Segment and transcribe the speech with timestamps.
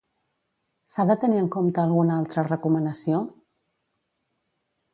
[0.93, 3.21] S'ha de tenir en compte alguna altra recomanació?